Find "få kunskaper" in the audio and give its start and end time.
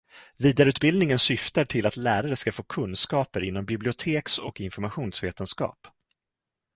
2.51-3.43